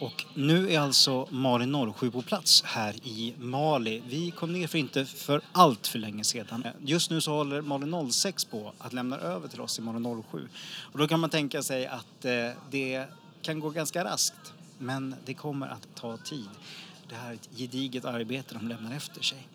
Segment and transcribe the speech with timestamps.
[0.00, 4.02] Och nu är alltså Mali 07 på plats här i Mali.
[4.06, 6.66] Vi kom ner för inte för allt för länge sedan.
[6.80, 10.48] Just nu så håller Mali 06 på att lämna över till oss i Mali 07.
[10.92, 13.06] Och då kan man tänka sig att eh, det
[13.42, 14.52] kan gå ganska raskt.
[14.78, 16.48] Men det kommer att ta tid.
[17.08, 19.48] Det här är ett gediget arbete de lämnar efter sig.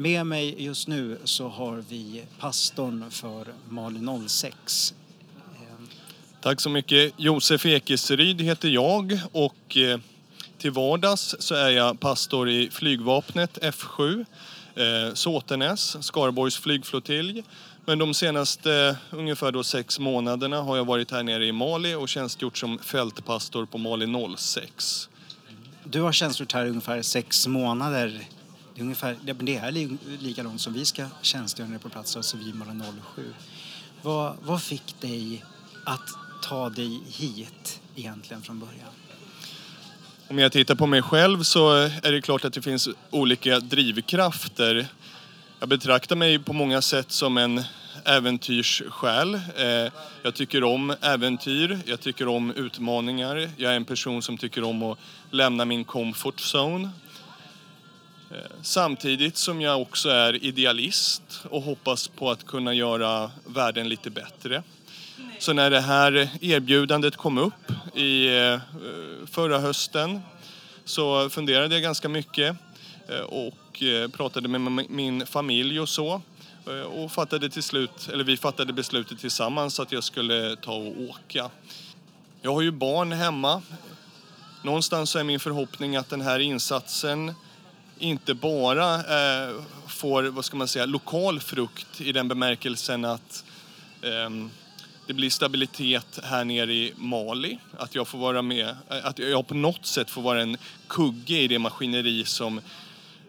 [0.00, 4.94] Med mig just nu så har vi pastorn för Mali 06.
[5.36, 5.86] Eh,
[6.40, 7.12] Tack så mycket.
[7.16, 10.00] Josef Ekeseryd heter jag och eh,
[10.58, 14.24] till vardags så är jag pastor i flygvapnet F7,
[14.74, 17.44] eh, Såtenäs, Skaraborgs flygflottilj.
[17.86, 21.94] Men de senaste eh, ungefär då sex månaderna har jag varit här nere i Mali
[21.94, 25.08] och tjänstgjort som fältpastor på Mali 06.
[25.84, 28.26] Du har tjänstgjort här i ungefär sex månader.
[28.80, 32.36] Det är, ungefär, det är lika långt som vi ska tjänstgöra nere på plats, alltså
[32.36, 33.32] vi Mala 07.
[34.02, 35.44] Vad, vad fick dig
[35.84, 36.08] att
[36.42, 38.88] ta dig hit egentligen från början?
[40.28, 44.88] Om jag tittar på mig själv så är det klart att det finns olika drivkrafter.
[45.58, 47.62] Jag betraktar mig på många sätt som en
[48.04, 49.34] äventyrssjäl.
[49.34, 53.50] Eh, jag tycker om äventyr, jag tycker om utmaningar.
[53.56, 54.98] Jag är en person som tycker om att
[55.30, 56.90] lämna min comfort zone.
[58.30, 64.10] Eh, samtidigt som jag också är idealist och hoppas på att kunna göra världen lite
[64.10, 64.62] bättre.
[65.38, 68.60] Så när det här erbjudandet kom upp i eh,
[69.26, 70.20] förra hösten
[70.84, 72.56] så funderade jag ganska mycket
[73.08, 73.82] eh, och
[74.12, 76.22] pratade med min familj och så.
[76.92, 81.50] Och fattade till slut, eller vi fattade beslutet tillsammans att jag skulle ta och åka.
[82.42, 83.62] Jag har ju barn hemma.
[84.62, 87.34] Någonstans är min förhoppning att den här insatsen
[88.00, 89.54] inte bara eh,
[89.86, 93.44] får, vad ska man säga, lokal frukt i den bemärkelsen att
[94.02, 94.30] eh,
[95.06, 97.58] det blir stabilitet här nere i Mali.
[97.78, 100.56] Att jag får vara med, eh, att jag på något sätt får vara en
[100.88, 102.60] kugge i det maskineri som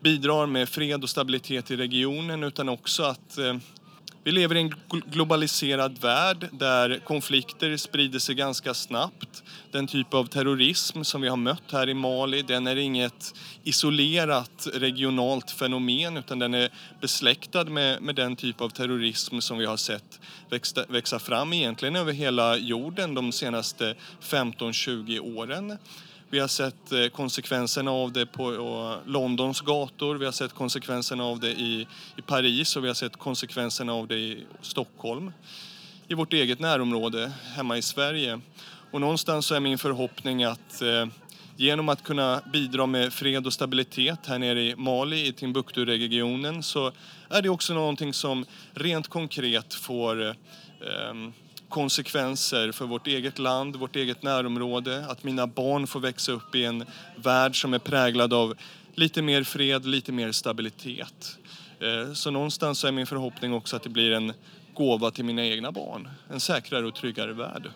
[0.00, 3.56] bidrar med fred och stabilitet i regionen utan också att eh,
[4.24, 9.42] vi lever i en globaliserad värld där konflikter sprider sig ganska snabbt.
[9.70, 13.34] Den typ av terrorism som vi har mött här i Mali, den är inget
[13.64, 16.70] isolerat regionalt fenomen utan den är
[17.00, 20.20] besläktad med, med den typ av terrorism som vi har sett
[20.50, 25.78] växa, växa fram egentligen över hela jorden de senaste 15-20 åren.
[26.30, 31.24] Vi har sett eh, konsekvenserna av det på eh, Londons gator, vi har sett konsekvenserna
[31.24, 31.86] av det i,
[32.16, 35.32] i Paris och vi har sett konsekvenserna av det i Stockholm.
[36.08, 38.40] I vårt eget närområde hemma i Sverige.
[38.90, 41.06] Och någonstans så är min förhoppning att eh,
[41.56, 46.92] genom att kunna bidra med fred och stabilitet här nere i Mali, i Timbuktu-regionen, så
[47.28, 50.34] är det också någonting som rent konkret får eh,
[51.10, 51.32] ehm,
[51.74, 55.06] konsekvenser för vårt eget land, vårt eget närområde.
[55.08, 56.84] Att mina barn får växa upp i en
[57.16, 58.54] värld som är präglad av
[58.94, 61.38] lite mer fred, lite mer stabilitet.
[61.80, 64.32] Eh, så någonstans så är min förhoppning också att det blir en
[64.74, 66.08] gåva till mina egna barn.
[66.30, 67.70] En säkrare och tryggare värld.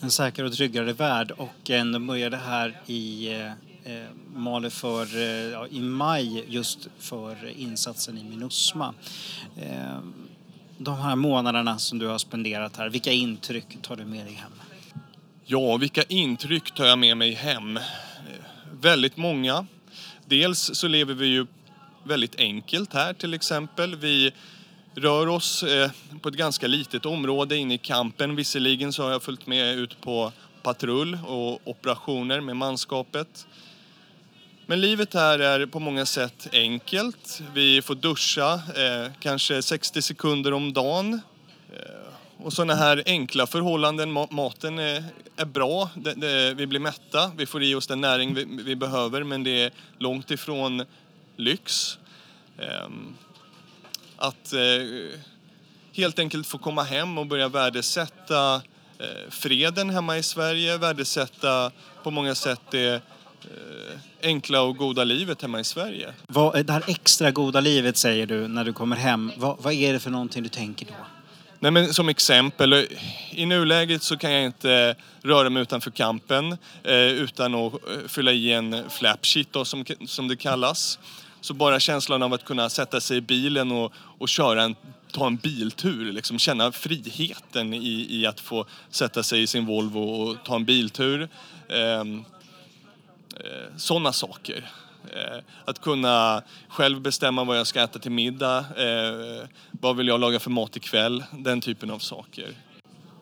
[0.00, 3.46] En säkrare och tryggare värld och eh, de började här i eh,
[3.92, 8.94] eh Mali för, eh, ja, i maj just för insatsen i Minusma.
[9.56, 9.98] Eh,
[10.78, 14.52] de här månaderna som du har spenderat här, vilka intryck tar du med dig hem?
[15.44, 17.78] Ja, vilka intryck tar jag med mig hem?
[18.72, 19.66] Väldigt många.
[20.26, 21.46] Dels så lever vi ju
[22.04, 23.96] väldigt enkelt här till exempel.
[23.96, 24.32] Vi
[24.94, 25.90] rör oss eh,
[26.22, 28.36] på ett ganska litet område inne i kampen.
[28.36, 30.32] Visserligen så har jag följt med ut på
[30.62, 33.46] patrull och operationer med manskapet.
[34.68, 37.42] Men livet här är på många sätt enkelt.
[37.54, 41.20] Vi får duscha eh, kanske 60 sekunder om dagen.
[41.72, 44.12] Eh, och sådana här enkla förhållanden.
[44.30, 45.04] Maten är,
[45.36, 48.76] är bra, det, det, vi blir mätta, vi får i oss den näring vi, vi
[48.76, 50.84] behöver men det är långt ifrån
[51.36, 51.98] lyx.
[52.58, 52.88] Eh,
[54.16, 55.20] att eh,
[55.92, 58.54] helt enkelt få komma hem och börja värdesätta
[58.98, 61.70] eh, freden hemma i Sverige, värdesätta
[62.02, 63.85] på många sätt det eh,
[64.22, 66.12] enkla och goda livet hemma i Sverige.
[66.26, 69.32] Vad, det här extra goda livet säger du när du kommer hem.
[69.36, 70.92] Vad, vad är det för någonting du tänker då?
[71.60, 72.86] Nej, men som exempel,
[73.30, 77.78] i nuläget så kan jag inte röra mig utanför kampen eh, utan att eh,
[78.08, 80.98] fylla i en flap sheet då, som, som det kallas.
[81.40, 84.74] Så bara känslan av att kunna sätta sig i bilen och, och köra en,
[85.12, 90.00] ta en biltur, liksom känna friheten i, i att få sätta sig i sin Volvo
[90.00, 91.28] och ta en biltur.
[91.68, 92.04] Eh,
[93.76, 94.70] Sådana saker.
[95.12, 100.20] Eh, att kunna själv bestämma vad jag ska äta till middag, eh, vad vill jag
[100.20, 102.48] laga för mat ikväll, den typen av saker.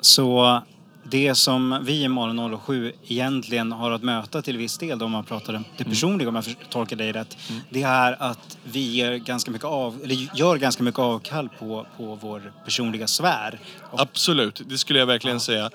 [0.00, 0.62] Så
[1.04, 5.10] det som vi i Malin 07 egentligen har att möta till viss del, då om
[5.12, 5.90] man pratar det Mm.
[5.92, 7.36] personliga om jag tolkar dig rätt,
[7.70, 12.14] det är att vi ger ganska mycket av, eller gör ganska mycket avkall på, på
[12.14, 13.58] vår personliga sfär.
[13.90, 15.70] Och Absolut, det skulle jag verkligen säga.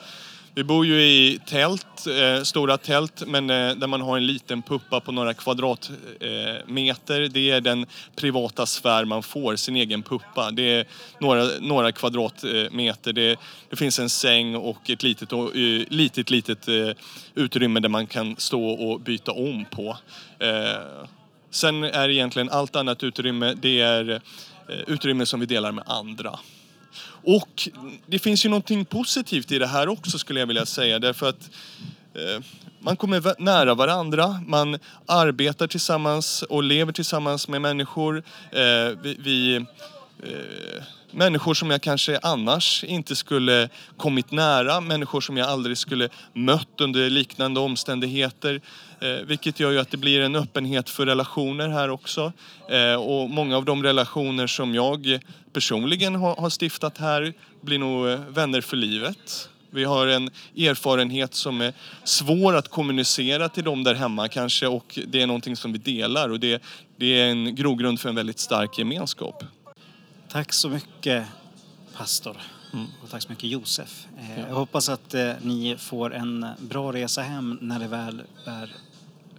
[0.55, 4.61] Vi bor ju i tält, eh, stora tält, men eh, där man har en liten
[4.61, 7.21] puppa på några kvadratmeter.
[7.21, 7.85] Eh, det är den
[8.15, 10.51] privata sfär man får, sin egen puppa.
[10.51, 10.85] Det är
[11.19, 13.11] några, några kvadratmeter.
[13.11, 13.35] Eh, det,
[13.69, 16.89] det finns en säng och ett litet, och, eh, litet, litet eh,
[17.35, 19.97] utrymme där man kan stå och byta om på.
[20.39, 21.07] Eh,
[21.49, 24.19] sen är egentligen allt annat utrymme, det är eh,
[24.87, 26.39] utrymme som vi delar med andra.
[27.23, 27.69] Och
[28.07, 31.49] det finns ju någonting positivt i det här också skulle jag vilja säga därför att
[32.13, 32.43] eh,
[32.79, 38.23] man kommer nära varandra, man arbetar tillsammans och lever tillsammans med människor.
[38.51, 38.61] Eh,
[39.01, 40.83] vi, vi eh,
[41.15, 46.81] Människor som jag kanske annars inte skulle kommit nära, människor som jag aldrig skulle mött
[46.81, 48.61] under liknande omständigheter.
[48.99, 52.33] Eh, vilket gör ju att det blir en öppenhet för relationer här också.
[52.69, 55.19] Eh, och många av de relationer som jag
[55.53, 59.49] personligen har, har stiftat här blir nog eh, vänner för livet.
[59.69, 61.73] Vi har en erfarenhet som är
[62.03, 66.29] svår att kommunicera till dem där hemma kanske och det är någonting som vi delar
[66.29, 66.63] och det,
[66.97, 69.43] det är en grogrund för en väldigt stark gemenskap.
[70.33, 71.25] Tack så mycket
[71.97, 72.37] pastor.
[72.73, 72.85] Mm.
[73.03, 74.07] Och tack så mycket Josef.
[74.17, 78.75] Eh, Jag hoppas att eh, ni får en bra resa hem när det väl är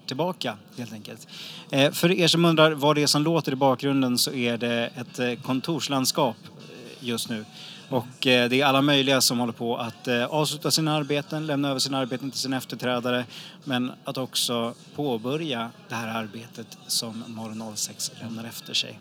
[0.06, 1.29] tillbaka helt enkelt.
[1.70, 4.91] Eh, för er som undrar vad det är som låter i bakgrunden så är det
[4.96, 7.44] ett eh, kontorslandskap eh, just nu.
[7.88, 11.81] Och eh, det är alla möjliga som håller på att avsluta sina arbeten, lämna över
[11.81, 13.25] sina arbeten till sina efterträdare
[13.64, 18.99] men att också påbörja det här arbetet som Morgon 06 lämnar efter sig.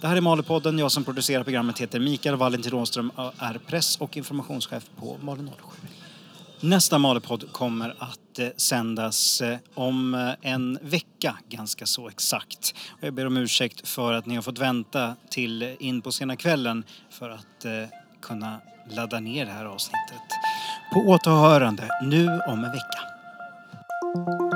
[0.00, 0.78] Det här är Malupodden.
[0.78, 5.50] Jag som producerar programmet heter Mikael Valentin Rånström och är press och informationschef på Malin
[5.80, 5.88] 07.
[6.60, 12.74] Nästa Malupodd kommer att eh, sändas eh, om eh, en vecka, ganska så exakt.
[13.00, 16.84] Jag ber om ursäkt för att ni har fått vänta till in på sena kvällen
[17.10, 17.66] för att
[18.20, 18.60] kunna
[18.90, 20.22] ladda ner det här avsnittet.
[20.92, 24.47] På återhörande nu om en vecka.